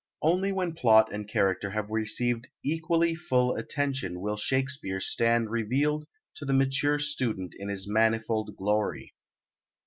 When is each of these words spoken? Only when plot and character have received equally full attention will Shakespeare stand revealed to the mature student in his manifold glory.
Only 0.23 0.51
when 0.51 0.73
plot 0.73 1.13
and 1.13 1.27
character 1.27 1.69
have 1.69 1.91
received 1.91 2.47
equally 2.65 3.13
full 3.13 3.55
attention 3.55 4.19
will 4.19 4.35
Shakespeare 4.35 4.99
stand 4.99 5.51
revealed 5.51 6.07
to 6.37 6.43
the 6.45 6.53
mature 6.53 6.97
student 6.97 7.53
in 7.59 7.69
his 7.69 7.87
manifold 7.87 8.55
glory. 8.57 9.13